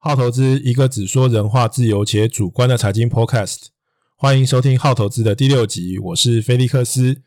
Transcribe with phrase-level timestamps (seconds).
[0.00, 3.66] 好投资，一个只说人话、自由且主观的财经 Podcast。
[4.14, 7.22] 欢迎收听好投资的第六集，我是菲利克斯。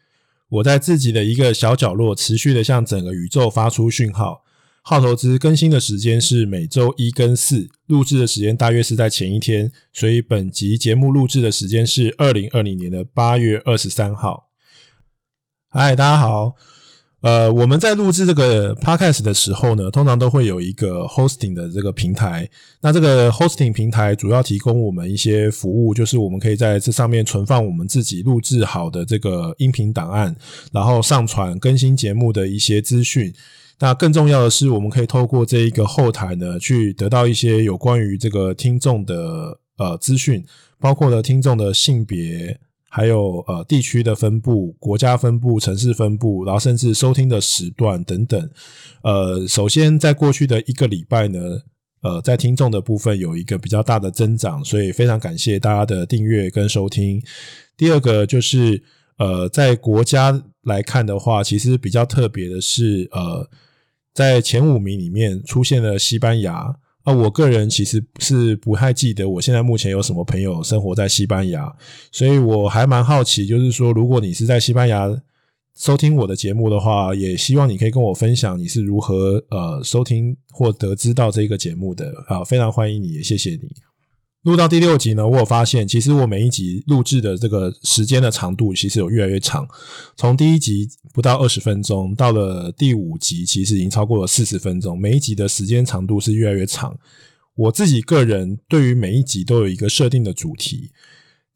[0.47, 4.45] 我在自己的一个小角落，持续的向整个宇宙发出讯号。
[4.83, 14.49] 好投资更新的时间是每周一跟四，录制的时间大约是在前一天，所以本集节目录制的时间是二零二零年的八月二十三号。
[15.67, 16.55] 嗨，大家好。
[17.21, 22.49] 呃，我们在录制这个 podcast 的时候呢，通常都会有一个 hosting 的这个平台。
[22.81, 30.35] 那这个 hosting 平台主要提供我们一些服务，就是我们可以在这上面存放我们自己录制好的这个音频档案，
[30.71, 33.31] 然后上传更新节目的一些资讯。
[33.77, 40.43] 那更重要的是，我们可以透过这一个后台呢，去得到一些有关于这个听众的呃资讯，
[40.79, 42.59] 包括了听众的性别。
[42.93, 48.49] 还有呃地区的分布、国家分布、城市分布，然后甚至收听的时段等等。
[49.01, 51.39] 呃，首先在过去的一个礼拜呢，
[52.01, 57.23] 呃，在听众的部分有一个比较大的增长，所以非常感谢大家的订阅跟收听。
[57.77, 58.83] 第二个就是
[59.17, 63.49] 呃，在国家来看的话，其实比较特别的是，呃，
[64.13, 66.75] 在前五名里面出现了西班牙。
[67.03, 71.75] 啊，我个人其实是不太记得我现在目前有什么朋友生活在西班牙，
[72.11, 75.09] 所以我还蛮好奇，就是说，如果你是在西班牙
[75.75, 83.90] 收听我的节目的话，也希望你可以跟我分享你是如何呃收听或得知到这个节目的啊，非常欢迎你，也谢谢你。
[84.43, 89.67] 录到第六集呢，我有发现，其实我每一集录制的这个时间的长度其实有越来越长。
[90.17, 94.99] 从第一集不到二十分钟，到了第五集，其实已经超过了四十分钟。
[94.99, 96.97] 每一集的时间长度是越来越长。
[97.53, 100.89] 我自己个人对于每一集都有一个设定的主题，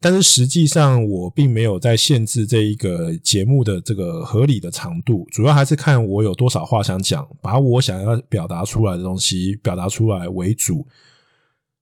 [0.00, 10.86] 但是实际上我并没有在限制这一个节目的这个合理的长度，主要还是看我有多少话想讲，把我想要表达出来的东西表达出来为主。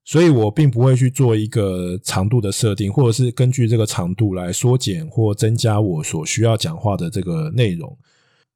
[0.07, 7.97] 所以我并不会去做一个长度的设定，或者是根据这个长度来缩减或增加我所需要讲话的这个内容。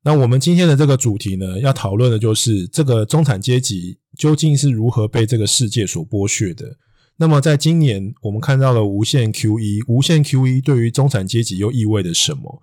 [0.03, 6.77] 那我们今天的这个主题呢，要讨论的就是这个中产阶级究竟是如何被这个世界所剥削的。
[7.17, 12.63] 那么在今年，我们看到了无限 QE，无限 QE 对于中产阶级又意味着什么？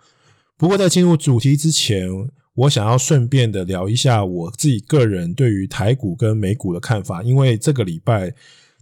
[0.58, 2.08] 不过在进入主题之前，
[2.54, 8.36] 我想要顺便的聊一下我自己个人对于台股跟美股的看法，因为这个礼拜。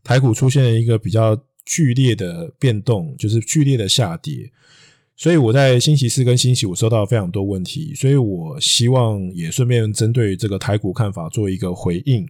[0.04, 4.52] 台股出现了一个比较剧烈的变动，就是剧烈的下跌，
[5.16, 12.28] 所以我在星期四跟星期五收到非常多问题，所以我希望也顺便针对这个台股看法做一个回应。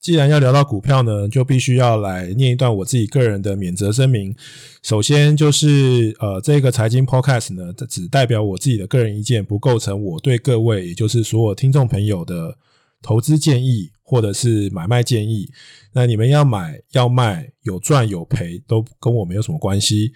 [0.00, 4.34] 既然要聊到股票呢，就必须要来念一段我自己个人的免责声明。
[4.82, 12.56] 首先就是呃，这个财经 Podcast 呢，只代表我自己的个人意见，不构成我对各位，也就是所有听众朋友的
[13.02, 13.90] 投资建议。
[14.02, 15.48] 或者是买卖建议，
[15.92, 20.12] 那你们要买要卖，有赚有赔，都跟我没有什么关系。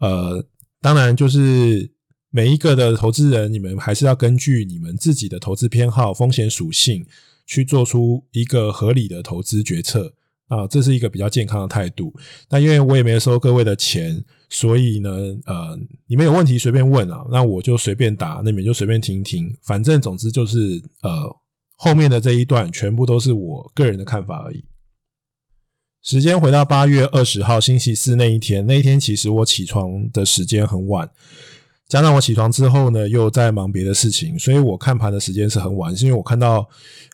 [0.00, 0.42] 呃，
[0.80, 1.92] 当然就是
[2.30, 7.04] 每一个的投资人，你们还是要根据你们自己的投资偏好、风险属性
[7.44, 10.14] 去做出一个合理的投资决策
[10.48, 12.14] 啊，这是一个比较健康的态度。
[12.48, 15.10] 那因为我也没收各位的钱，所以呢，
[15.44, 21.43] 呃，你们有问题随便问啊，那我就随便答，那你们就随便听听，反正总之就是呃。
[21.76, 24.64] 后面的这一段全部都是我个人的看法而已。
[26.02, 31.08] 时间回到八月二十号星期四那一天，那一天其实我起床的时间很晚，
[31.88, 35.96] 加上我起床之后呢，又在忙别的事情，所以我看盘的时间是很晚。
[35.96, 36.68] 是因为我看到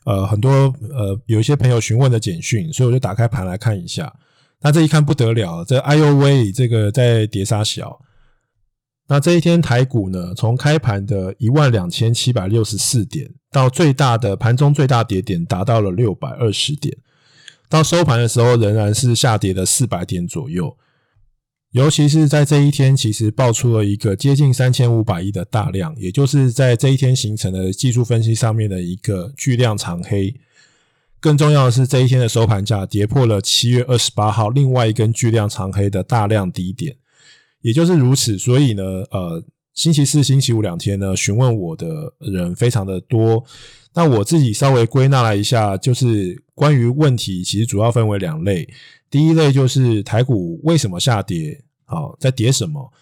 [0.04, 0.50] 呃很多
[0.90, 4.12] 呃有一些朋友询问的简讯，所以我就打开盘来看一下。
[4.60, 8.00] 那这一看不得了，这哎呦喂，这个在跌杀小。
[9.10, 16.96] 那这一天台股呢，从开盘的一万两千七百六十四点，到最大的盘中最大跌点达到了六百二十点，
[17.68, 20.76] 到收盘的时候仍然是下跌了四百点左右。
[21.72, 30.32] 尤其是在这一天，其实爆出了一个接近三千五百亿的大量，也就是在这一天形成的技术分析上面的一个巨量长黑。
[31.18, 36.94] 更重要的是，这一天的收盘价跌破了七月二十八号另外一根巨量长黑的大量低点。
[37.62, 39.42] 也就是如此，所以呢，呃，
[39.74, 43.44] 星期四、星期五两天呢，询问我的人非常的多。
[43.92, 48.68] 那我自己稍微归纳了一下，就是关于问题，其实主要分为两类。
[49.10, 51.62] 第一类就是台股为什么下跌？
[51.84, 52.92] 好，在跌什么？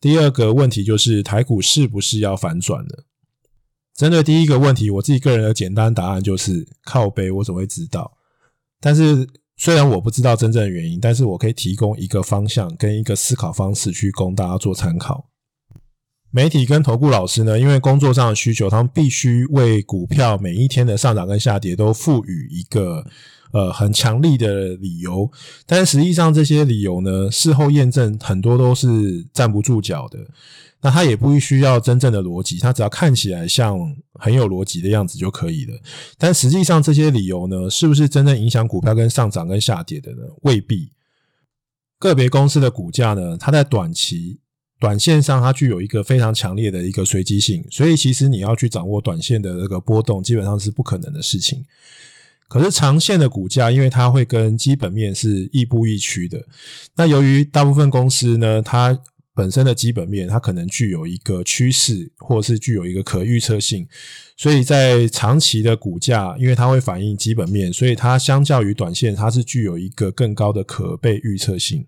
[0.00, 3.04] 第二个问题就是台股是不是要反转了？
[3.96, 8.16] 针对第一个问题，我自己个人的简单答案就是靠背，我怎么会知道？
[8.80, 9.28] 但是。
[9.56, 15.30] 虽然我不知道真正的原因，但是我可以提供一个方向跟一个思考方式去供大家做参考。
[16.30, 23.06] 媒体跟投顾老师呢，因为工作上的需求，他们必须为股票每一天的上涨跟下跌都赋予一个
[23.52, 25.30] 呃很强力的理由，
[25.64, 30.18] 但实际上这些理由呢，事后验证很多都是站不住脚的。
[30.84, 33.74] 那它也不需要真正的逻辑，它只要看起来像
[34.20, 35.80] 很有逻辑的样子就可以了。
[36.18, 40.18] 但实际上这些理由呢，是不是真正影响股票跟上涨跟下跌的呢？
[40.42, 40.92] 未必。
[41.98, 44.40] 个别公司的股价呢，它在短期、
[44.78, 51.64] 短线上它具有一个非常强烈的一个随机性，所以其实你要去掌握短线的这个波动，基本上是不可能的事情。
[52.46, 56.44] 可是长线的股价，因为它会跟基本面是亦步亦趋的。
[56.94, 59.00] 那由于大部分公司呢，它
[59.34, 63.88] 本身的基本面，它可能具有一个趋势，或是具有一个可预测性，
[64.36, 71.84] 所以在长期的股价，因为它会反映基本面，所以它相较于短线，它是具有一个更高的可被预测性。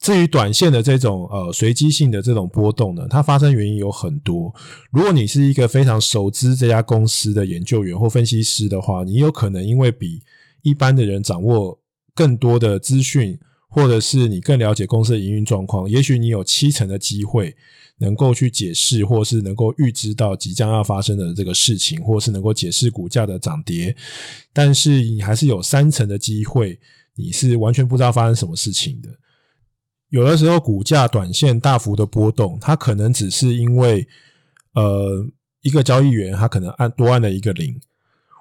[0.00, 4.52] 至于短线的这种呃随机性的这种波动呢，它发生原因有很多。
[4.90, 10.22] 如果你是一个非常熟知这家公司的研究员或分析师的话，你有可能因为比
[10.62, 11.80] 一般的人掌握
[12.14, 13.38] 更多的资讯。
[13.70, 17.54] 或者是你更了解公司的营运状况，也许你有七成的机会
[17.98, 23.94] 能够去解释，或是能够预知到即将要发生的这个事情，或是能够解释股价的涨跌。
[24.54, 26.80] 但是你还是有三成的机会，
[27.14, 29.10] 你是完全不知道发生什么事情的。
[30.08, 34.08] 有的时候股价短线大幅的波动，它可能只是因为
[34.72, 35.26] 呃
[35.60, 37.78] 一个交易员他可能按多按了一个零，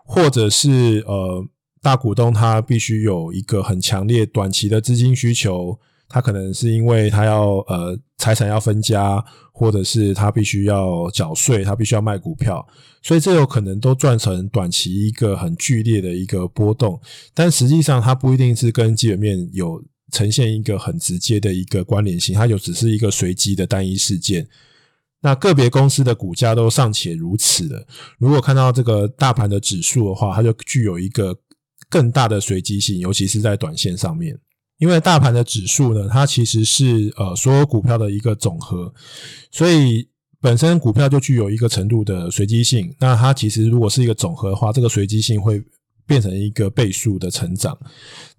[0.06, 1.46] 或者是呃。
[1.88, 5.80] 大股东他必须有一个很强烈短期的资金需求，
[6.10, 9.24] 他可能是因为他要呃财产要分家，
[9.54, 12.68] 或者是他必须要缴税，他必须要卖股票，
[13.01, 17.00] 所以这有可能都赚成短期一个很剧烈的一个波动，
[17.34, 19.81] 但实际上它不一定是跟基本面有
[20.12, 24.45] 呈现一个很直接的一个关联性，它就只是一个随机的单一事件。
[25.22, 27.88] 那个别公司的股价都尚且如此了，
[28.19, 31.40] 如果看到这个大盘的指数的话，它就具有一个。
[31.89, 34.38] 更大的随机性，尤其是在短线上面，
[34.78, 38.94] 因为大盘的指数呢，它其实是呃所有股票的一个总和，
[39.51, 40.07] 所以
[40.42, 42.94] 本身股票就具有一个程度的随机性。
[43.00, 45.63] 那它其实如果是一个总和的话，这个随机性会。
[46.07, 47.77] 变成一个倍数的成长。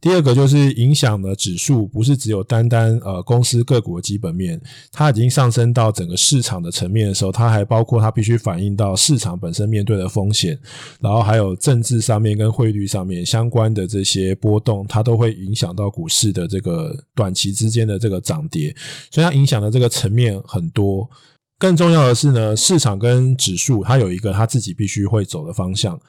[0.01, 4.61] 第二个就是影响的指数，不是只有单单呃公司个股基本面，
[4.93, 10.57] 它已经上升到整个市场的层面的时候，它还包括它必须反映到市场本身面对的风险，
[11.01, 18.75] 然后还有政治上面跟汇率上面相关的这些波动，它都会影响到股市的这个短期之间的这个涨跌，
[19.11, 21.11] 所以它影响的这个层面很多。
[21.59, 26.01] 更重要的是呢，市场跟指数它有一个它自己必须会走的方向。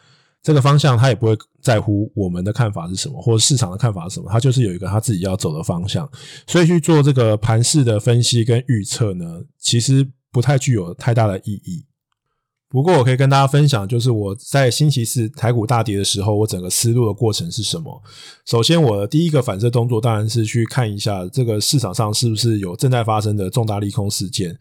[0.42, 6.10] 这个方向，他也不会在乎我们的看法是什么，或者市场的看法是什么，他就是有一个他自己要走的方向，
[6.48, 11.86] 所以去做这个盘势的分析跟预测呢，其实不太具有太大的意义。
[12.72, 18.00] 不过，我可以跟大家分享，就是我在星期四台股大跌的时候，我整个思路的过程是什么？
[18.46, 24.56] 首先，我的第一个反射动作当然是去看一下这个市场上是不是有正在发生的重大利空事件。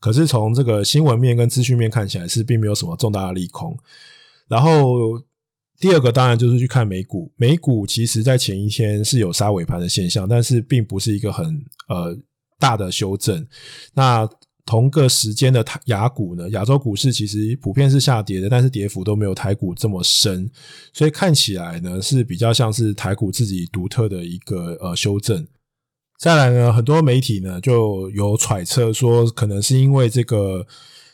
[0.00, 3.78] 可是从这个新闻面跟资讯面看起来，是并没有什么重大的利空。
[4.48, 5.20] 然后
[5.78, 11.46] 第二个当然就是去看美股，美股其实在前一天是有杀尾盘的现象，但是并不是一个很
[11.88, 12.16] 呃
[12.58, 13.46] 大的修正。
[13.94, 14.28] 那
[14.64, 20.48] 同个时间的台亚股呢，亚洲股市其实普遍是下跌的，但是跌幅都没有台股这么深，
[20.92, 25.46] 所以看起来呢是比较像是台股自己独特的一个呃修正。
[26.18, 30.66] 再来呢，很多媒体呢就有揣测说，可能是因为这个。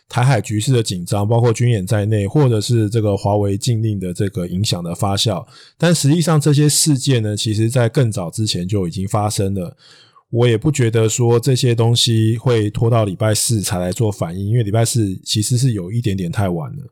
[0.09, 5.47] 台海局势的紧张，包括军演在内，或者是这个华为禁令的这个影响的发酵，
[5.77, 9.77] 但实际上这些事件呢，其实在更早之前就已经发生了。
[10.31, 16.83] 我也不觉得说这些东西会拖到礼拜四才来做反应，因为礼拜四其实是有一点点太晚了。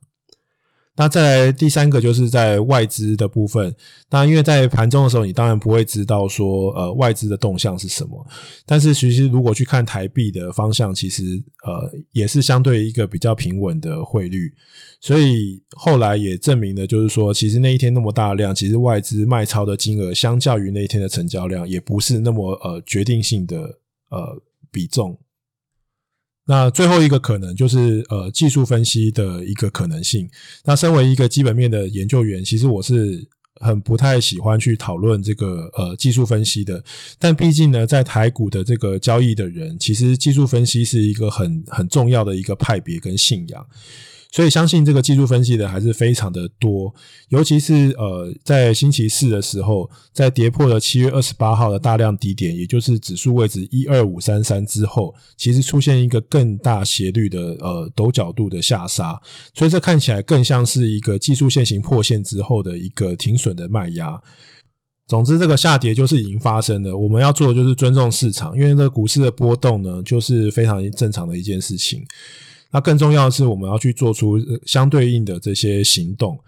[0.96, 3.74] 那再来第三个就是在外资的部分，
[4.10, 8.26] 那因为在盘中的时候，你当然不会知道说呃外资的动向是什么，
[8.64, 11.22] 但是其实如果去看台币的方向，其实
[11.66, 14.50] 呃也是相对一个比较平稳的汇率，
[15.00, 23.58] 所以后来也证明了，就是说其实那一天那么大量，其实外资卖超的金额相较于那一天的成交量，也不是那么呃决定性的
[24.08, 25.18] 呃比重。
[26.46, 30.28] 那最后一个可能就是呃技术分析的一个可能性。
[30.64, 33.26] 那身为一个基本面的研究员，其实我是
[33.60, 36.82] 很不太喜欢去讨论这个呃技术分析的。
[37.18, 43.66] 但毕竟呢，在台股的这个交易的人，其实技术分析是一个很很重要的一个派别跟信仰。
[44.30, 46.94] 所以相信这个技术分析的还是非常的多，
[47.30, 59.18] 尤其是呃在星期四的时候，在跌破了七月二十八号的大量低点，也就是指数位置一二五三三之后，其实出现一个更大斜率的呃陡角度的下杀，
[59.54, 64.20] 所以这看起来更像是一个技术线型破线之后的一个停损的卖压。
[65.08, 66.96] 总之，这个下跌就是已经发生了。
[66.96, 72.04] 我们要做的就是尊重市场，因为这个股市的波动呢，就是非常正常的一件事情。
[72.72, 76.38] 那更重要的是，我们要去做出相对应的这些行动。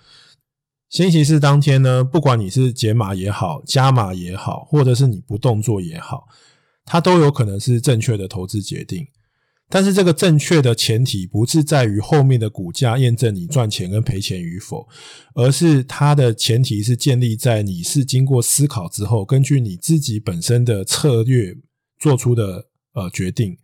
[0.91, 6.27] 星期四当天呢，不管你是解码也好，加码也好，或者是你不动作也好，
[6.85, 9.07] 它都有可能是正确的投资决定。
[9.71, 14.89] 但是这个正确的前提不是在于后面的股价验证你赚钱跟赔钱与否，
[15.35, 21.55] 而是它的前提是建立在你是经过思考之后，根据你自己本身的策略
[21.99, 23.59] 做出的呃决定，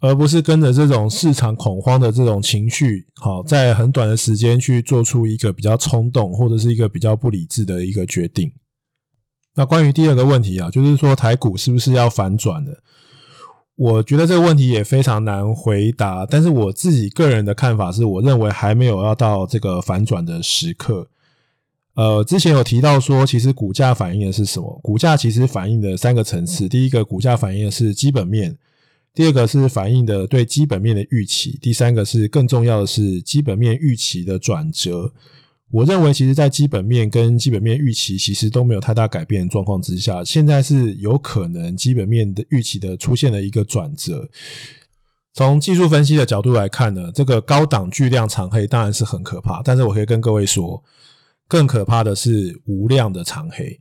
[0.00, 8.52] 而不是跟着这种市场恐慌的这种情绪，好，在很短的时间去做出一个比较冲动或者是一个比较不理智的一个决定。
[9.54, 12.82] 那关于第二个问题啊，就是说台股是不是要反转的？
[13.74, 21.08] 我觉得这个问题也非常难回答，但是我自己个人的看法是，我认为还没有要到这个反转的时刻。
[21.94, 24.78] 呃，之前有提到说，其实股价反映的是什么？
[24.82, 28.52] 股价其实反映的三个层次，第一个，股价反映的是基本面；
[29.16, 35.10] 第二个是反映的对基本面的预期；第三个是更重要的是基本面预期的转折。
[35.70, 44.28] 我认为，其实，在基本面跟基本面预期其实都没有太大改变的状况之下，现在是有可能基本面的预期的出现了一个转折。
[45.32, 50.84] 从技术分析的角度来看呢，这个高档巨量长黑当然是很可怕，但是我可以跟各位说，
[51.48, 53.80] 更可怕的是无量的长黑。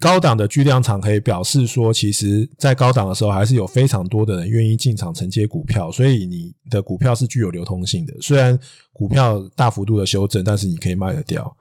[0.00, 8.14] 高档的巨量长黑表示说，其实在高档的时候，还是有非常多的人愿意进场承接股票，所以你的股票是具有流通性的。
[8.20, 8.58] 虽然
[8.92, 11.56] 股票大幅度的修正，但是你可以卖得掉。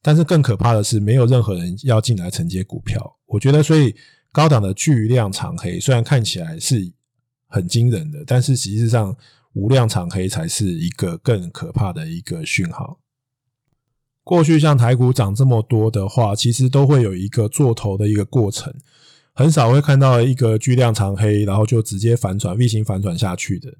[0.00, 3.16] 但是更可怕的是，没有任何人要进来承接股票。
[3.26, 3.94] 我觉得，所以
[4.32, 6.92] 高档的巨量长黑虽然看起来是
[7.48, 9.14] 很惊人的，但是实际上
[9.52, 12.98] 无量长黑才是一个更可怕的一个讯号。
[14.24, 18.72] 过去像台股涨这么多的话，其实都会有一个做头的一个过程，
[19.32, 23.74] 很少会看到一个巨量长黑，然后就直接反转 V 型反转下去的。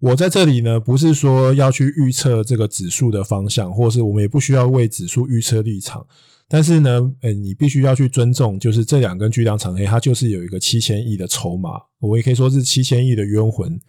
[0.00, 6.06] 我在这里呢，不是说要去预测这个指数的方向，或是我们也不需要为指数预测立场，
[6.48, 13.80] 但是呢，诶，你必须要去尊重，就是这两根巨量长黑，它就是有一个七千亿的筹码，我也可以说是七千亿的冤魂，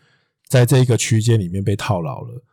[0.48, 2.44] 在这一个区间里面被套牢了。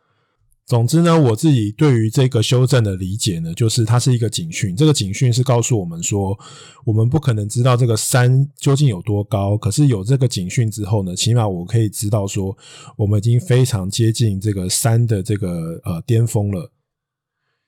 [0.65, 4.73] 总之呢，我自己对于这个修正的理解呢，就是它是一个警讯。
[4.73, 6.37] 这个警讯是告诉我们说，
[6.85, 12.57] 我们不可能知道这个山究竟有多高，可是有这个警讯之后呢，起码我可以知道说，
[12.95, 16.71] 我们已经非常接近这个山的这个呃巅峰了。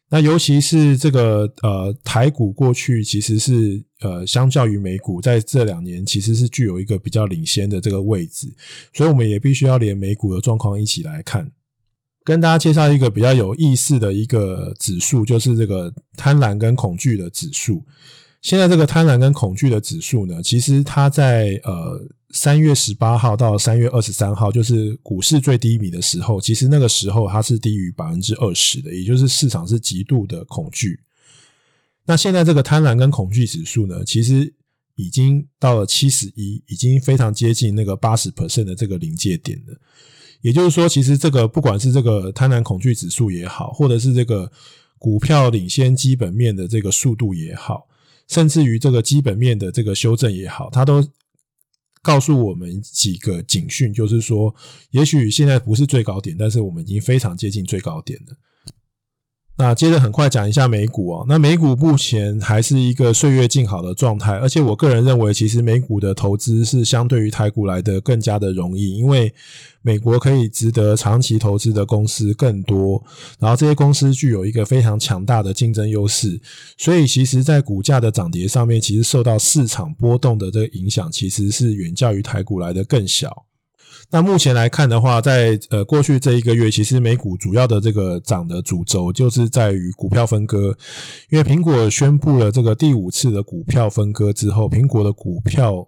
[0.10, 8.48] 那尤其是这个呃台股过去其实是呃相较于美股在这两年其实是具有一个比较领先的这个位置，
[8.94, 11.52] 所以我们也必须要连美股的状况一起来看。
[12.26, 17.84] 跟大家介绍一个比较有意思的一个指数，就是这个贪婪跟恐惧的指数。
[18.42, 22.02] 现在这个贪婪跟恐惧的指数呢，其实它在呃
[22.32, 31.00] 三月十八号到三月二十三号，就是股市最低迷的时候，其实那个时候它是低于百分之二十的，也就是市场是极度的恐惧。
[32.06, 34.52] 那现在这个贪婪跟恐惧指数呢，其实
[34.96, 39.76] 已经到了七十一，已经非常接近那个八十 percent 的这个临界点了。
[40.46, 44.52] 也就是说，其实这个不管是这个贪婪恐惧指数也好，或者是这个
[45.00, 47.88] 股票领先基本面的这个速度也好，
[48.28, 51.04] 甚至于这个基本面的这个修正也好，它都
[52.04, 54.54] 告诉我们几个警讯，就是说，
[54.92, 58.38] 也许现在不是最高点，但是我们已经非常接近最高点了。
[59.58, 69.34] 那接着很快讲一下美股啊，那美股目前还是一个岁月静好的状态，而且我个人认为，其实美股的投资是相对于台股来的更加的容易，因为
[69.82, 73.02] 美国可以值得长期投资的公司更多，
[73.40, 76.42] 然后这些公司具有一个非常强大的竞争优势，
[76.78, 83.46] 所以其实在股价的涨跌上面，其实受到市场波动的这个影响，其实是远较于台股来的更小。
[84.12, 90.78] 那目前来看的话，在呃过去这一个月，其实美股主要的这个涨的主轴就是在于股票分割，
[91.30, 95.88] 因为苹果宣布了这个第五次的股票分割之后，苹果的股票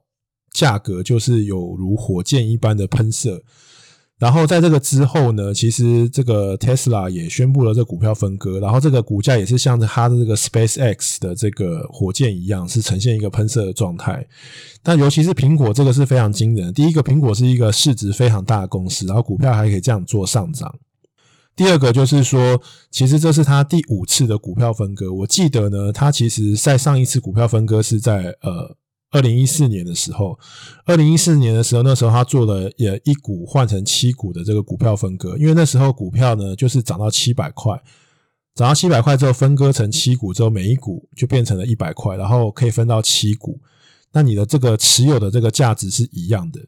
[0.52, 3.44] 价格就是有如火箭一般的喷射。
[4.20, 14.26] 然后在这个之后呢，其实这个 Tesla 也宣布了这股票分割，然后这个股价也是像它的这个 SpaceX 的这个火箭一样，是呈现一个喷射的状态。
[14.82, 16.74] 但尤其是苹果这个是非常惊人。
[16.74, 20.74] 第一个，苹果是一个市值非常大的公司，然后股票还可以这样做上涨。
[21.56, 22.60] 第二个就是说，
[22.90, 25.14] 其实这是他第五次的股票分割。
[25.14, 28.76] 我记得呢，他其实在上一次股票分割是在呃
[29.12, 30.38] 二零一四年的时候。
[30.86, 37.74] 二零一四年的时候，那时候他做了也一股换成七股的这个股票分割，因为那时候股票呢就是涨到七百块，
[38.56, 43.60] 涨到七百块之后分割成七股之后，每一股就变成了一百块，然后可以分到七股。
[44.14, 46.62] 那你的这个持有的这个价值是一样的。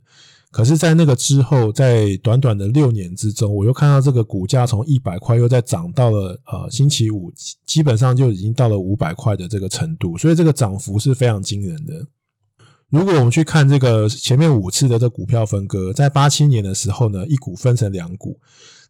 [0.52, 7.32] 可是，在那个之后，在短短的六年之中，我又看到这个股价从一百块又再涨到了呃星期五，
[7.66, 12.06] 基本上就已经到了五百块的这个程度，所以这个涨幅是非常惊人的。
[12.90, 18.40] 如果我们去看这个前面五次的这股票分割，在八七年的时候呢，一股分成两股。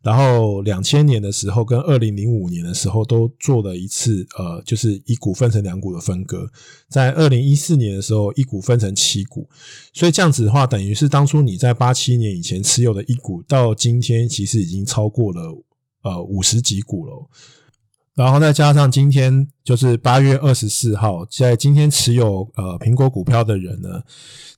[0.01, 6.49] 然后两千年的时候跟二零零五年的时候都做了一次，呃，就是一股分成两股的分割。
[6.87, 9.45] 在二零一四年的时候，一股分成七股，
[9.93, 15.61] 所以这样子的话，等于是当初你在八七年以前持有的一股，到今天其实已经超过了
[16.03, 17.29] 呃五十几股了。
[18.19, 24.03] 然后再加上今天就是八月二十四号，在今天持有呃苹果股票的人呢，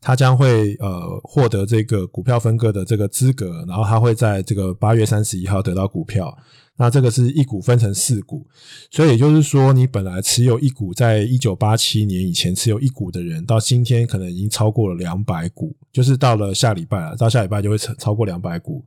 [0.01, 6.36] 他将会呃获得这个股票分割的这个资格，然后他会在这个八月三十一号得到股票。
[6.77, 8.48] 那这个是一股分成四股，
[8.89, 18.84] 所以也就是说，你本来持有一股，在一九八七年以前持有一股的人，到今天可能已经超过了两百股，就是到了下礼拜了，到下礼拜就会超超过两百股。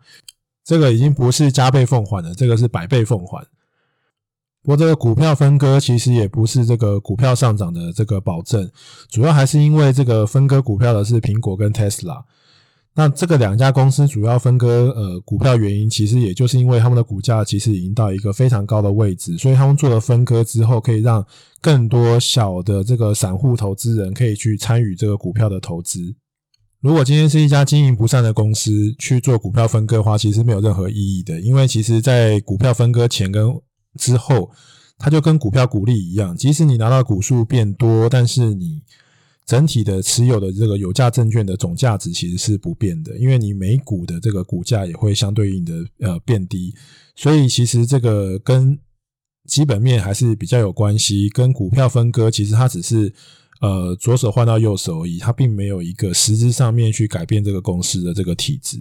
[0.64, 3.46] 这个已经不是加倍奉还了，这个是百倍奉还。
[4.64, 8.70] 不过，这个股票分割其实也不是这个股票上涨的这个保证，
[9.10, 12.22] 主要还是因为这个分割股票的是苹果跟 Tesla。
[12.94, 21.22] 那这个两家公司主要分割呃股票原因，其实也就是因为他们的股价其实已经到一个非常高的位置，所以他们做了分割之后，可以让
[21.60, 26.00] 更多小的这个散户投资人可以去参与这个股票的投资。
[26.80, 33.54] 如果今天是一家经营不善的公司去做股票分割的话，其实没有任何意义的，因为其实在股票分割前跟
[33.96, 34.50] 之后，
[34.98, 38.82] 它就跟股票股利一样，即使你拿到股数变多，但是你
[39.46, 46.74] 整体的持有的这个有价证券的总价值其实是不变的，因为你每股的这个股价也会相对应的呃变低，
[47.14, 48.78] 所以其实这个跟
[49.46, 51.28] 基本面还是比较有关系。
[51.28, 53.12] 跟股票分割，其实它只是
[53.60, 58.78] 呃左手换到右手而已，它并没有一个实质上面去改变这个公司的这个体质。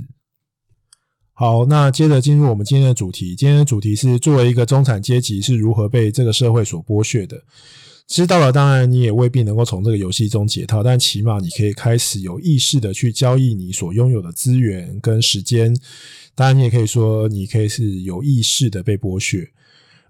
[1.36, 3.36] 好，那接着进入我们今天的主题。
[3.36, 7.42] 今天的主题是作为一个中产阶级是如何被这个社会所剥削的。
[8.08, 15.76] 知道了，当然你也未必能够从这个游戏中解套，但起码你可以开始有意识的去交易你所拥有的资源跟时间。
[16.36, 19.50] 当然，你也可以说你可以是有意识的被剥削。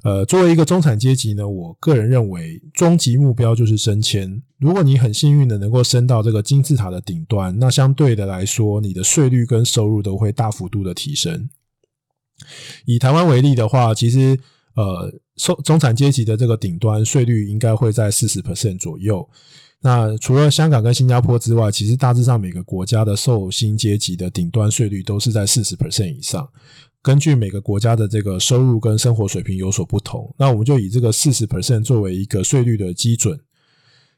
[0.03, 4.41] 呃，作为一个中产阶级呢，我个人认为终极目标就是升迁。
[4.59, 11.49] 如果你很幸运的能够升到这个金字塔的顶端，那相对的来说，你的税率跟收入都会大幅度的提升。
[12.85, 14.37] 以台湾为例的话，其实
[14.75, 19.29] 呃，中中产阶级的这个顶端税率应该会在四十 percent 左右。
[19.81, 26.49] 那除了香港跟新加坡之外，其实大致上每个国家的受薪阶级的顶端税率都是在四十 percent 以上。
[27.03, 33.37] 根据每个国家的这个收入跟生活水平有所不同，那我们就以这个四十 percent 作为一个税率的基准。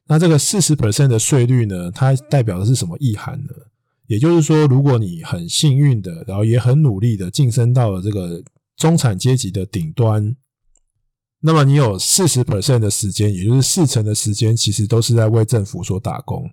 [0.07, 3.49] 那这个四十 percent 的税率呢，它代表的是什么意涵呢？
[4.05, 8.43] 也就是说，如果你很幸运的，然后也很努力的晋升到了这个
[8.77, 10.35] 中产阶级的顶端，
[11.39, 16.47] 那么你有四十 percent 的时间，也就是四成的时间，其实都是在为政府所打工，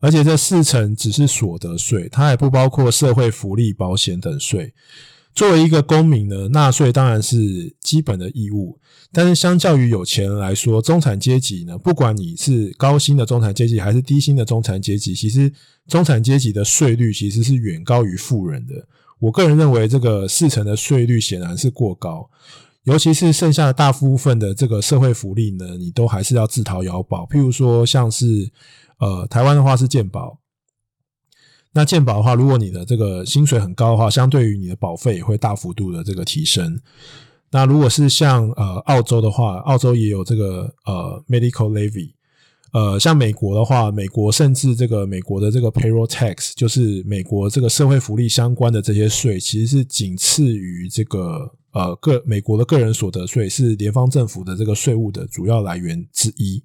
[0.00, 4.72] 而且这四成只是所得税，它还不包括社会福利、保险等税。
[5.34, 8.78] 作为一个公民呢，纳税当然是基本的义务。
[9.12, 15.52] 但是相较于有钱人来说，中产阶级呢，不管你是高薪的中产阶级还是低薪的中产阶级，其实
[15.86, 18.74] 中产阶级的税率其实是远高于富人的。
[19.20, 22.28] 我个人认为，这个四成的税率显然是过高，
[22.84, 27.26] 尤其是剩下的大部分的这个社会福利呢，你都还是要自掏腰包。
[27.30, 28.50] 譬如说，像是
[28.98, 30.38] 呃台湾的话是健保。
[31.74, 36.80] 那健保的话，如果你的这个薪水很高的话，相对于你的保费也会大幅度的这个提升。
[37.50, 42.12] 那如果是像呃澳洲的话，澳洲也有这个呃 medical levy。
[42.72, 56.64] 呃，像美国的话，美国甚至这个美国的这个 payroll tax，就是美国这个社会福利相关的这些税，其实是仅次于这个呃个美国的个人所得税，是联邦政府的这个税务的主要来源之一。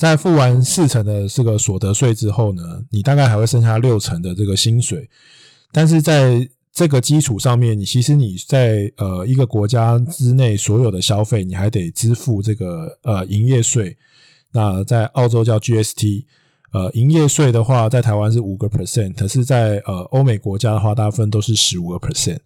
[0.00, 5.10] 在付完四成的这个所得税之后呢，你大概还会剩下六成的这个薪水，
[5.72, 13.94] 但是在这个基础上面，你其实你在呃一个国家之内所有的消费，你还得支付这个呃营业税。
[14.52, 16.24] 那在澳洲叫 GST，
[16.72, 22.38] 呃营业税的话，在台湾是五个 percent，可是在呃欧美国家的话，大部分都是十五个 percent。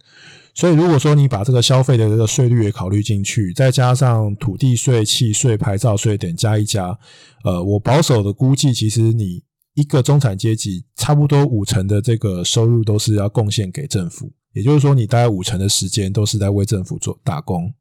[0.54, 6.96] 所以如果说你把这个消费的这个税率也考虑进去，再加上土地税、契税、牌照税等加一加，
[7.42, 9.42] 呃，我保守的估计，其实你
[9.74, 17.74] 一个中产阶级差不多五成的这个收入都是要贡献给政府，也就是说，你大概五成的时间都是在为政府做打工。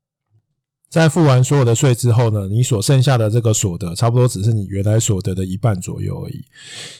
[0.94, 6.46] 在付完所有的税之后呢，你所剩下的这个所得，差不多只是你原来所得的一半左右而已。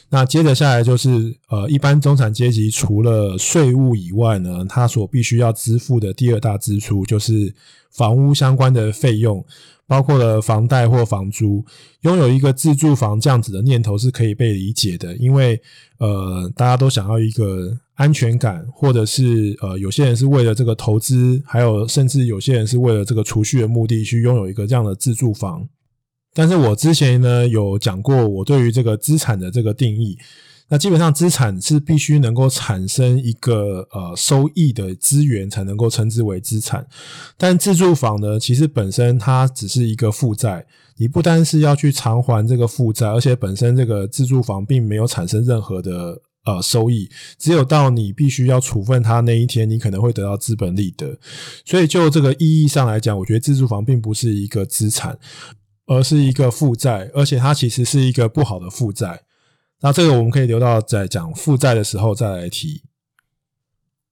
[0.08, 7.54] 那接着下来就是，呃，一般中产阶级除了税务以外呢，他所必须要支付的第二大支出就是
[7.92, 9.46] 房屋相关的费用。
[9.86, 11.64] 包括了房贷或房租，
[12.00, 15.60] 拥有一个自住房这样子的念头是可以被理解的，因为
[15.98, 25.68] 呃，大家都想要一个安全感，或者是呃，有些人是为了这个投资，还有甚至有些人是为了这个储蓄的目的去拥有一个这样的自住房。
[26.32, 30.18] 但是我之前呢有讲过，我对于这个资产的这个定义。
[30.68, 36.86] 那基本上资产是必须能够产生一个呃收益的资源才能够称之为资产，
[37.36, 51.18] 但自住房呢，其实本身它只是一个负债，你不单是要去偿还这个负债，而且本身这个自住房并没有产生任何的呃收益，只有到你必须要处分它那一天，你可能会得到资本利得。
[51.66, 55.18] 所以就这个意义上来讲，我觉得自住房并不是一个资产，
[55.86, 59.20] 而是一个负债，而且它其实是一个不好的负债。
[59.84, 62.82] 那这个我们可以留到在讲负债的时候再来提。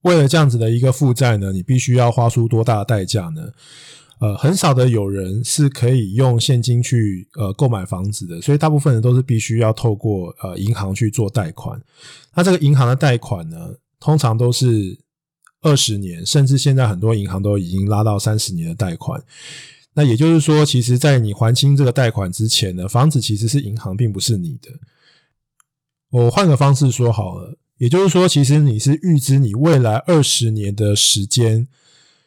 [0.02, 3.52] 为了这样子的一个负债呢，你必须要花出多大的代价呢？
[4.20, 11.80] 呃，很少的有人是可以用现金去呃购买房子的，所以大部分人都是必须要透过呃银行去做贷款。
[12.34, 14.98] 那这个银行的贷款呢，通常都是
[15.62, 19.24] 二十年，甚至现在很多银行都已经拉到三十年的贷款。
[19.94, 24.70] 那也就是说，其实在你还清这个贷款之前呢，房子其实是银行，并不是你的。
[26.12, 31.66] 我换个方式说好了，也就是说，其实你是预支你未来二十年的时间，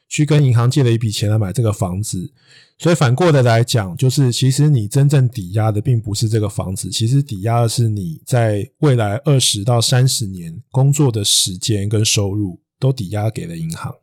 [0.09, 2.33] 去跟银行借了一笔钱来买这个房子，
[2.79, 13.93] 所以反过来来讲，就是其实你真正抵押的并不是这个房子，其实抵押的是你在未来二十到三十年工作的时间跟收入都抵押给了银行。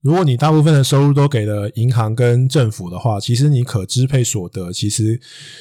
[0.00, 5.20] 如果你大部分的收入都给了银行跟政府的话，其实你可支配所得其实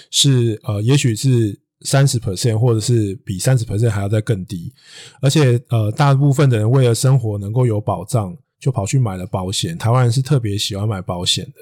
[0.09, 1.59] 是呃，也许是。
[1.81, 4.73] 三十 percent，或者是比三十 percent 还要再更低，
[5.21, 9.77] 而且呃，大部分的人为了生活能够有保障，就跑去买了保险。
[9.77, 11.61] 台湾人是特别喜欢买保险的，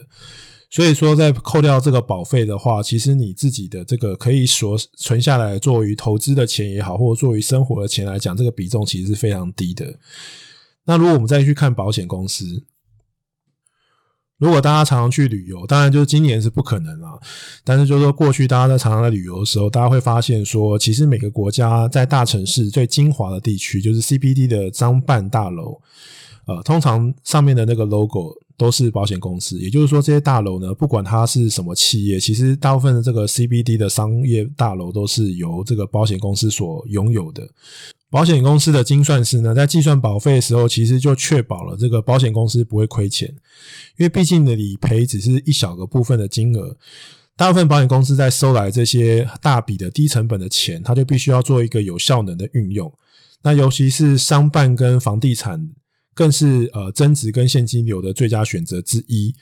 [0.69, 9.99] 所以说在扣掉这个保费的话，其实你自己的这个可以所存下来作为投资的钱也好，或者作为生活的钱来讲，这个比重其实是非常低的。
[10.86, 12.63] 那如果我们再去看保险公司。
[14.38, 17.19] 如果大家常常去旅游，当然就是今年是不可能了。
[17.63, 25.80] 但是就是说，过去大家在常常在旅游的时候，大家会发现说，其实每个国家在大城市最精华的地区，就是 CBD 的商办大楼，
[26.45, 29.60] 呃，通常上面的那个 logo 都是保险公司。
[29.60, 37.49] 也就是说，这些大楼呢，不管它是什么企业，其实大部分的这个 CBD 的商业大楼都是由这个保险公司所拥有的。
[38.12, 43.27] 保险公司的精算师呢，在计算保费的时候，其实就确保了这个保险公司不会亏钱，
[43.97, 46.77] 因为毕竟的理赔只是一小个部分的金额，
[47.36, 52.93] 大部分保险公司在收来这些大笔的低成本的钱，它就必须要做一个有效能的运用。
[53.41, 55.69] 那尤其是商办跟房地产，
[56.15, 59.36] 更是呃增值跟现金流的最佳选择之一。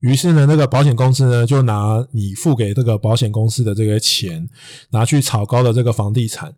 [0.00, 4.48] 于是呢，那个保险公司呢，就拿你付给这个保险公司的这个钱，
[4.90, 6.54] 拿去炒高了这个房地产。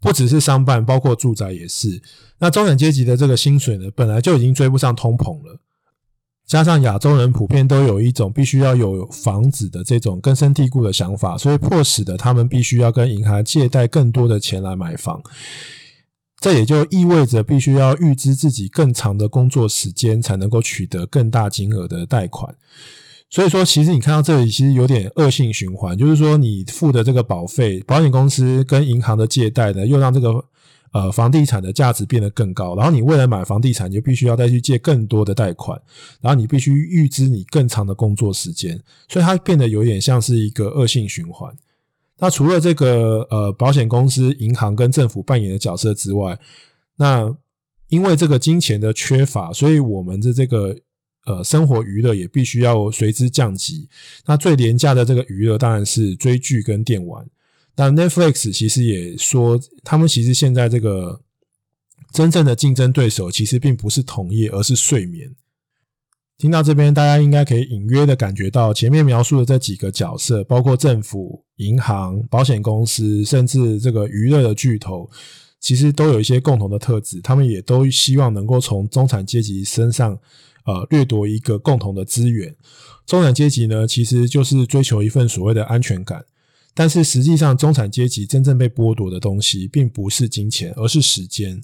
[0.00, 2.00] 不只是商办，包括住宅也是。
[2.38, 5.58] 那中产阶级的这个薪水呢，本来就已经追不上通膨了，
[6.46, 15.20] 加上亚洲人普遍都有一种必须要有房子的这种根深蒂固的想法，所以迫使的他们必须要跟银行借贷更多的钱来买房。
[16.40, 22.54] 这也就意味着必须要预支自己更长的工作时间，才能够取得更大金额的贷款。
[23.30, 30.42] 所以说，其实你看到这里，其实有点恶性循环，就是说，你付的这个保费，保险公司跟银行的借贷呢，又让这个
[30.92, 35.78] 呃房地产的价值变得更高，然后你为了买房地产，就必须要再去借更多的贷款，
[36.22, 41.52] 然后你必须预支你更长的工作时间，所以它变得有点像是一个恶性循环。
[42.18, 46.38] 那除了这个呃保险公司、银行跟政府扮演的角色之外，
[46.96, 47.36] 那
[47.88, 50.76] 因为这个金钱的缺乏，所以我们的这个。
[51.26, 53.86] 呃，生活娱乐也必须要随之降级。
[54.24, 57.28] 那最廉价的这个娱乐当然是追剧跟电玩。
[57.74, 61.20] 但 Netflix 其实也说，他们其实现在这个
[62.14, 65.30] 真正的竞争对手其实并不是同业，而是睡眠。
[66.38, 75.10] 听到这边，大家应该可以隐约的感觉到，前面描述的这几个角色，包括政府、银行、保险公司，甚至这个娱乐的巨头，
[75.58, 80.16] 其实都有一些共同的特质，他们也都希望能够从中产阶级身上，
[80.64, 82.54] 呃，掠夺一个共同的资源。
[83.04, 86.24] 中产阶级呢，其实就是追求一份所谓的安全感，
[86.72, 91.60] 但是实际上，中产阶级真正被剥夺的东西，并不是金钱，而是时间。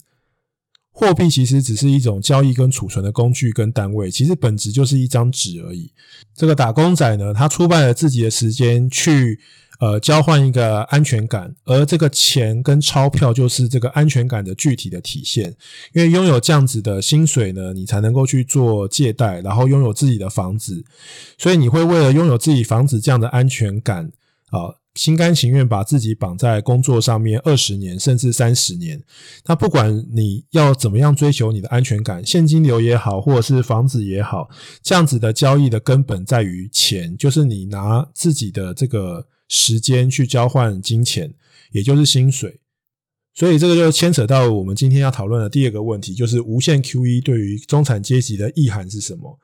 [0.94, 5.90] 货币其实只是一种交易跟储存的工具跟单位，其实本质就是一张纸而已。
[6.34, 9.40] 这个打工仔呢，他出卖了自己的时间去。
[9.80, 15.52] 呃，交换一个安全感，而这个钱跟钞票就是这个安全感的具体的体现。
[15.92, 20.84] 因为拥有这样子的薪水呢，你才能够去做借贷，然后拥有自己的房子。
[21.36, 24.12] 所以你会为了拥有自己房子这样的安全感
[24.50, 29.02] 啊，心甘情愿把自己绑在工作上面二十年甚至三十年。
[29.46, 34.48] 那不管你要怎么样追求你的安全感，现金流也好，或者是房子也好，
[34.82, 39.26] 这样子的交易的根本在于钱，就是你拿自己的这个。
[39.46, 41.34] 时间去交换金钱，
[41.70, 42.60] 也就是薪水，
[43.34, 49.38] 所以这个就牵扯到我们今天要讨论的第二个问题，就是无限 QE 对于中产阶级的意涵是什么？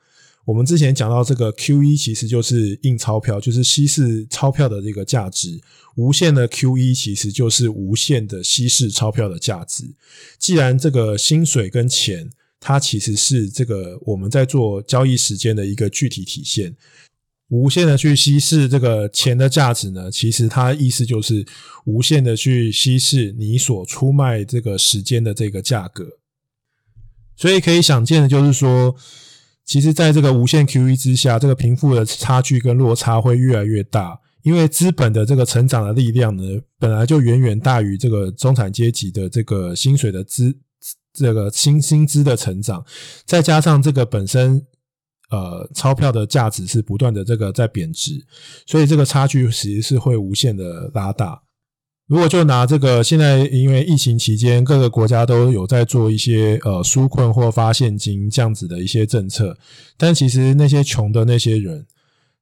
[0.45, 5.61] 我们之前讲到这个 QE 其实就是印钞票，就是稀释钞票的这个价值。
[5.95, 9.83] 无限的 QE 其实就是无限的稀释钞票的价值。
[10.39, 16.75] 既然这个薪水跟钱，它其实是这个我们在做交易时间的一个具体体现。
[17.49, 21.45] 无限的去稀释这个钱的价值呢，其实它意思就是
[21.85, 26.07] 无限的去稀释你所出卖这个时间的这个价格。
[27.35, 28.95] 所以可以想见的就是说，
[29.65, 36.43] 其实在这个无限 QE 之下，这个贫富的差距跟落差会越来越大，因为资本的这个成长的力量呢，
[36.79, 40.57] 本来就远远大于这个中产阶级的这个薪水的资
[41.13, 42.85] 这个薪薪资的成长，
[43.25, 44.65] 再加上这个本身。
[45.31, 48.21] 呃，钞票的价值是不断的这个在贬值，
[48.67, 51.41] 所以这个差距其实是会无限的拉大。
[52.11, 59.57] 如果就拿这个现在因为疫情期间各个国家都有在做一些呃纾困或发现金这样子的一些政策，
[59.95, 61.85] 但其实那些穷的那些人，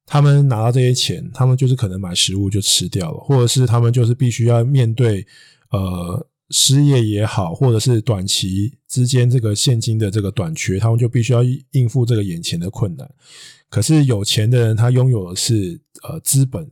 [0.04, 5.24] 他们拿到这些钱，他们就是可能买食物就吃掉了，或者是他们就是必须要面对
[5.70, 6.26] 呃。
[6.52, 13.08] 失业也好，或者是短期之间这个现金的这个短缺，他们就必须要应付这个眼前的困难。
[13.68, 16.68] 可是有钱的人，他拥有的是呃资本，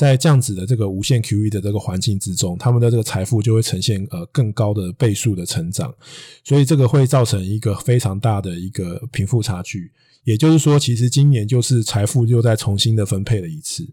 [0.00, 5.94] 在这样子的这个无限 QE 的这个环境之中，他们的这个财富就会呈现呃更高的倍数的成长，
[6.42, 9.92] 所以这个会造成一个非常大的一个贫富差距。
[10.24, 13.86] 也就是说，其实今年就是财富又再重新的分配了一次。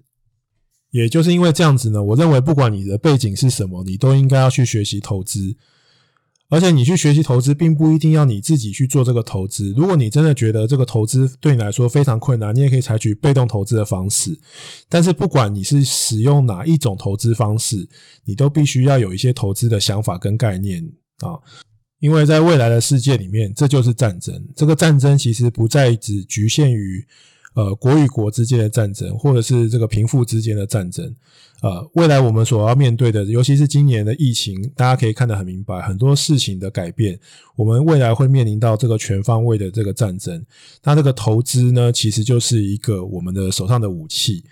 [0.91, 5.57] 也就是因为这样子呢，我认为不管你的背景是什么，你都应该要去学习投资。
[6.49, 9.73] 而且你去学习投资，并不一定要你自己去做这个投资。
[9.75, 14.39] 如果你真的觉得这个投资对你来说非常困难，你也可以采取被动投资的方式。
[14.87, 17.87] 但是不管你是使用哪一种投资方式，
[18.25, 20.83] 你都必须要有一些投资的想法跟概念
[21.19, 21.37] 啊。
[21.99, 24.47] 因为在未来的世界里面，这就是战争。
[24.55, 27.05] 这个战争其实不再只局限于。
[27.57, 31.15] 呃，国与国之间的战争，或者是这个贫富之间的战争，
[31.63, 37.19] 呃，未来我们所要面对的，尤其是今年的疫情，大家可以看得很明白，很多事情的改变，
[37.55, 40.45] 我们未来会面临到这个全方位的这个战争。
[40.83, 44.43] 那这个投资呢，其实就是一个我们的手上的武器。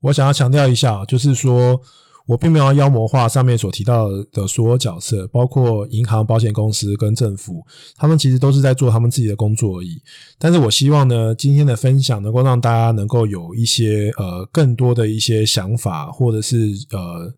[0.00, 1.82] 我想要强调一下，就是说。
[2.26, 7.64] 我并没有妖魔化上面所提到的所有角色，包括银行、保险公司跟政府，
[7.96, 10.02] 他们其实都是在做他们自己的工作而已。
[10.36, 17.32] 但是我希望呢，今天的分享能够让大家能够有一些呃更多的一些想法，或者是呃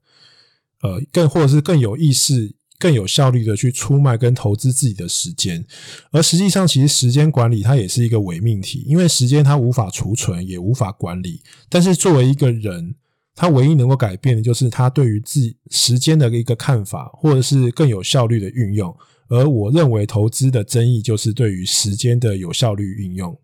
[0.81, 5.67] 呃更或者是更有意识、更有效率的去出卖跟投资自己的时间。
[6.13, 11.43] 而实际上，其实时间管理它也是一个伪命题，因为时间它无法储存，也无法管理。
[11.69, 12.95] 但是作为一个人，
[13.41, 18.93] 他唯一能够改变的，就是他对于自时间的一个看法，或者是更有效率的运用。
[19.29, 23.39] 而我认为投资的争议，就是对于时间的有效率运用。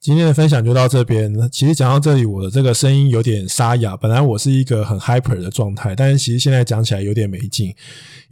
[0.00, 1.32] 今天的分享就到这边。
[1.52, 3.96] 其实讲到这里，我的这个声音有点沙哑。
[3.96, 7.68] 本来我是一个很 hyper 的状态，但是其实现在讲起来有点没劲，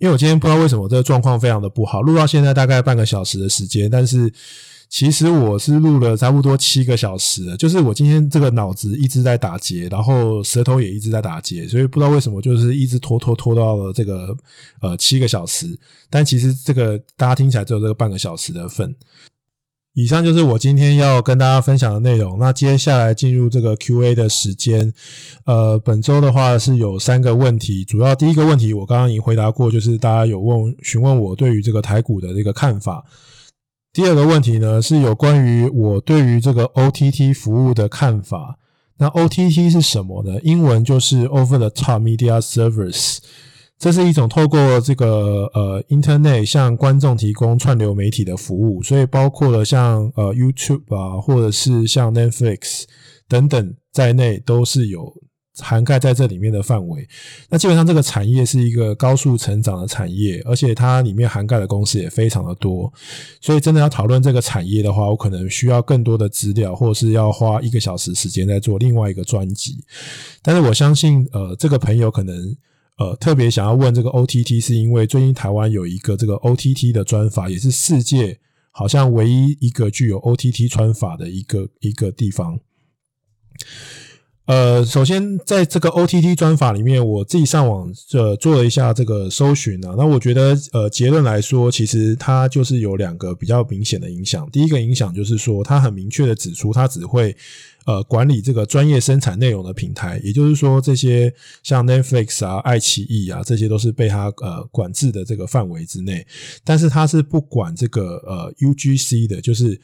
[0.01, 2.03] 因为我今天不知道为什么这个状况非常的不好。
[2.03, 4.33] 录到现在大概半个小时的时间，但是。
[4.91, 14.37] 其实我是录了差不多七个小时，就是我今天这个脑子一直在打结，然后舌头也一直在打结，所以不知道为什么就是一直拖拖拖到了这个
[14.83, 15.79] 呃七个小时，
[16.11, 18.93] 但其实这个大家听起来只有这个半个小时的份。
[19.95, 22.39] 以上就是我今天要跟大家分享的内容。
[22.41, 24.93] 那接下来进入这个 Q&A 的时间，
[25.45, 33.05] 呃，本周的话是有三个问题，主要第一个问题我刚刚已经回答过，就是大家有问询问我对于这个台股的这个看法。
[33.93, 38.57] 第二个问题呢，是有关于我对于这个 OTT 服务的看法。
[38.99, 40.39] 那 OTT 是什么呢？
[40.43, 43.19] 英文就是 Over the Top Media Service。
[43.79, 52.85] 这是一种透过这个呃 Internet 向观众提供串流媒体的服务，所以包括了像呃 YouTube 啊，或者是像 Netflix
[53.27, 55.13] 等等在内，都是有
[55.61, 57.07] 涵盖在这里面的范围。
[57.49, 62.93] 那基本上这个产业是一个高速成长的产业，而且它里面涵盖的公司也非常的多。
[63.41, 69.85] 所以真的要讨论这个产业的话，我可能需要更多的资料，或是要花一个小时时间在做另外一个专辑。
[70.43, 72.57] 但是我相信，呃，这个朋友可能。
[72.99, 78.39] 呃，特别想要问这个 OTT，是因为最近台湾有一个这个 OTT 的专法，也是世界
[78.73, 82.61] 好像唯一一个具有 OTT 专法的一个一个地方。
[84.51, 94.51] 呃，首先在这个 OTT 专法里面，我自己上网呃做了一下这个搜寻啊，那我觉得呃结论来说，其实它就是有两个比较明显的影响。
[94.51, 97.37] 第一个影响就是说，它很明确的指出，它只会
[97.87, 101.33] 呃管理这个专业生产内容的平台，也就是说，这些
[101.63, 106.27] 像 Netflix 啊、爱奇艺啊，这些都是被它呃管制的这个范围之内，
[106.65, 109.81] 但是它是不管这个呃 UGC 的，就是。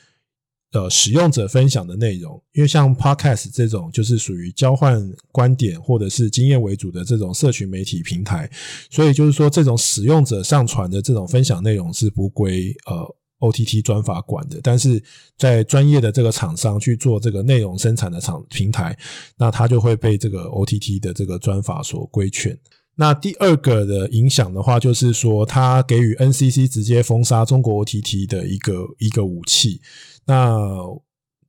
[0.72, 5.00] 呃，使用者分享的内容，因为像 Podcast 这种就是属于交换
[5.32, 8.50] 观点或者是经验为主的这种社群媒体平台，
[8.90, 14.58] 所以就是说，这种使用者上传的这种分享内容是不归呃 OTT 专法管的。
[14.62, 15.02] 但是
[15.38, 18.98] 在专业的这个厂商去做这个内容生产的厂平台，
[19.38, 22.58] 那它就会被这个 OTT 的这个专法所规劝。
[22.98, 29.80] 那第二个的影响的话，就是说，它给予 NCC 直接封杀中国 OTT 的一个一个武器。
[30.24, 30.58] 那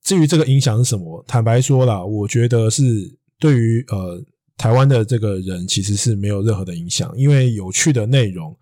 [0.03, 1.23] 至于这个影响是什么？
[1.27, 2.83] 坦白说啦，我觉得是
[3.39, 4.21] 对于呃
[4.57, 8.55] 台湾的这个人其实是没有任何的影响，因为有趣的内容，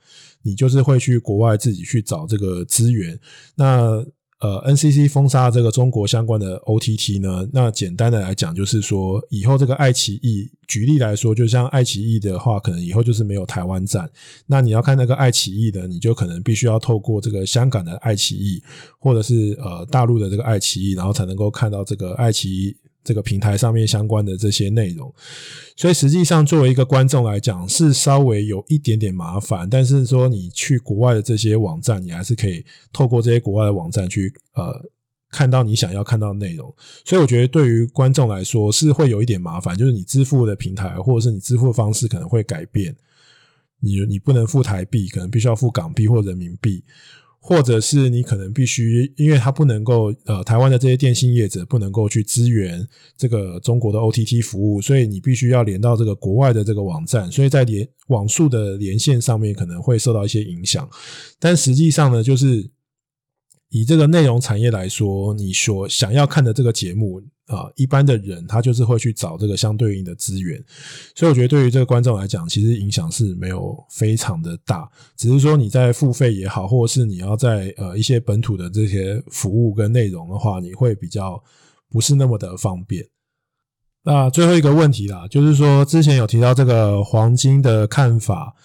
[0.44, 3.20] 你就是会去国外自己去找这个资源。
[3.56, 4.06] 那
[4.40, 7.48] 呃，NCC 封杀这个中国相关的 OTT 呢？
[7.54, 14.10] 那简单的来讲，就是说以后这个爱奇艺，举例来说，就像爱奇艺的话，可能以后就是没有台湾站。
[14.46, 18.62] 那你要看那个爱奇艺的，你就可能必须要透过这个香港的爱奇艺，
[19.00, 22.76] 或者是呃大陆的这个爱奇艺，然后才能够看到这个爱奇艺。
[23.06, 25.14] 这个平台上面相关的这些内容，
[25.78, 29.70] 所以实际上作为一个观众来讲，是稍微有一点点麻烦。
[29.70, 34.74] 但是说你去国外的这些网站，你还是可以透过这些国外的网站去呃
[35.30, 36.74] 看到你想要看到的内容。
[37.06, 42.96] 所以我觉得对于观众来说是会有一点麻烦，就是你支付的平台或者是你支付的方式可能会改变。
[43.82, 46.84] 你你不能付台币，可能必须要付港币或人民币。
[47.48, 52.84] 或者是你可能必须，因为它不能够，呃，台湾的这些电信业者不能够去支援
[53.16, 60.90] 这个中国的 OTT 服务，所以你必须要连到这个国外的这个网站，所以在连网速的连线上面可能会受到一些影响。
[61.40, 62.68] 但实际上呢，就是
[63.70, 67.22] 以这个内容产业来说，你所想要看的这个节目。
[67.46, 70.60] 啊，一般的人他就是会去找这个相对应的资源，
[71.14, 81.40] 所以我觉得对于这个观众来讲，其实影响是没有非常的大，只是说你在付费也好，或者是你要在呃一些本土的这些服务跟内容的话，你会比较
[81.92, 83.06] 不是那么的方便。
[84.04, 88.56] 那最后一个问题啦，就是说之前有提到这个黄金的看法。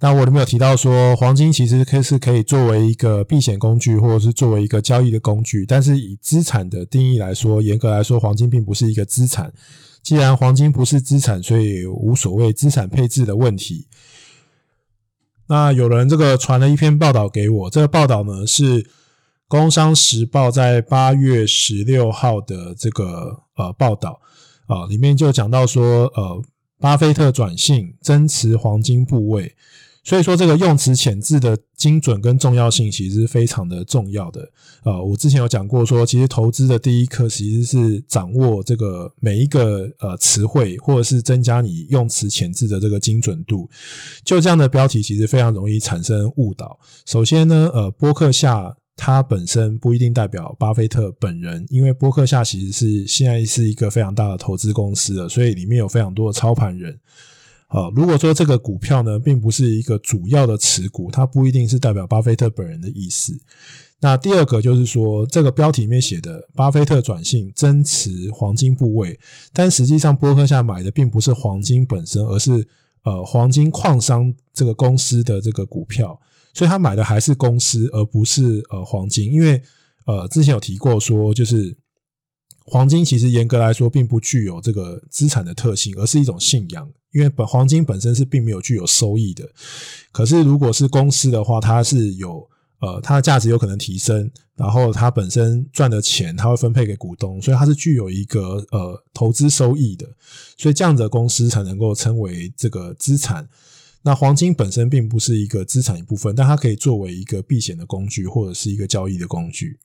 [0.00, 5.66] 那我里面有提到说，黄金其实可以是可以作为一个避险工具，或者是作为一个交易的工具。
[5.66, 9.52] 但是以资产的定义来说，严格来说，黄金并不是一个资产。
[10.00, 13.88] 既然黄金不是资产，所以无所谓资产配置的问题。
[15.48, 18.82] 那有人这个传了一篇报道给我，这个报道呢是
[19.48, 24.20] 《工商时报》在八月十六号的这个呃报道
[24.66, 26.42] 啊，里面就讲到说，呃，
[26.78, 29.56] 巴菲特转性增持黄金部位。
[30.08, 34.50] 所以说，这个用词遣字的精准跟重要性其实是非常的重要的。
[34.82, 43.68] 呃，我之前有讲过说，其实投资的第一课其实是掌握这个每一个呃词汇，或者是增加你用词遣字的这个精准度。
[44.24, 46.80] 就这样的标题，其实非常容易产生误导。
[47.04, 56.98] 首先呢，呃，波克夏它本身不一定代表巴菲特本人，因为波克夏其实是现在是一个非常大的投资公司了，所以里面有非常多的操盘人。
[57.70, 63.38] 好，如果说这个股票呢，并不是一个主要的持股，它不一定是代表巴菲特本人的意思。
[64.00, 69.20] 那第二个就是说，这个标题里面写的巴菲特转性增持黄金部位，
[69.52, 72.66] 但实际上波克夏买的并不是黄金本身，而是
[73.02, 76.18] 呃黄金矿商这个公司的这个股票，
[76.54, 79.30] 所以他买的还是公司，而不是呃黄金。
[79.30, 79.60] 因为
[80.06, 81.76] 呃之前有提过说，就是
[82.64, 86.88] 黄金其实严格来说并不具有这个资产的特性，而是一种信仰。
[87.12, 89.48] 因为本黄金本身是并没有具有收益的，
[90.12, 92.46] 可是如果是公司的话，它是有
[92.80, 100.06] 呃，它的价值有可能提升，然后它本身赚的钱，它会分配给股东，所以它是具有一个呃投资收益的，
[100.56, 103.48] 所以这样的公司才能够称为这个资产。
[104.02, 109.78] 那黄金本身并不是一个资产一部分，但它可以作为一个避险的工具，或者是一个交易的工具。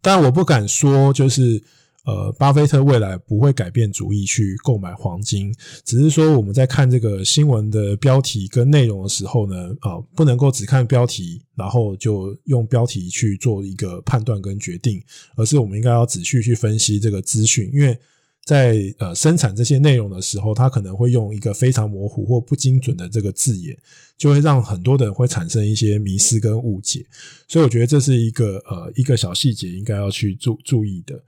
[0.00, 1.62] 但我不敢说，就是。
[2.06, 15.00] 呃，巴菲特未来不会改变主意去购买黄金，只是说我们在看这个新闻的标题跟内容的时候呢，啊、不能够只看标题，然后就用标题去做一个判断跟决定，
[15.36, 17.96] 而是我们应该要仔细去分析这个资讯，因为
[18.46, 23.76] 在呃生产这些内容的时候，他可能会用一个非常模糊或不精准的这个字眼，
[24.16, 27.04] 就会让很多的人会产生一些迷失跟误解，
[27.46, 31.22] 所以我觉得这是一个呃一个小细节应该要去注注意的。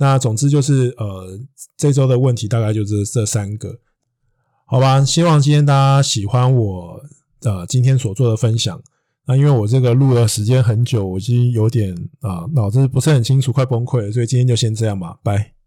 [0.00, 1.38] 那总之就是，呃，
[1.76, 3.78] 这周的问题大概就是这三个，
[4.64, 5.04] 好吧？
[5.04, 7.02] 希望今天大家喜欢我
[7.42, 8.82] 呃今天所做的分享。
[9.26, 15.59] 那因为我这个录了时间很久，我已经有点啊脑子不是很清楚，快崩溃了，所以今天就先这样吧，拜。